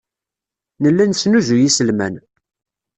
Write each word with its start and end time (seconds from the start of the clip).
Nella 0.81 1.03
nesnuzuy 1.05 1.61
iselman. 1.67 2.15